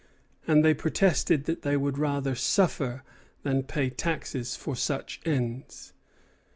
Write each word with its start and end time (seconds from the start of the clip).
And 0.47 0.65
they 0.65 0.73
protested 0.73 1.43
that 1.43 1.61
they 1.61 1.77
would 1.77 1.99
rather 1.99 2.33
"suffer" 2.33 3.03
than 3.43 3.61
pay 3.61 3.91
taxes 3.91 4.55
for 4.55 4.75
such 4.75 5.21
ends. 5.25 5.93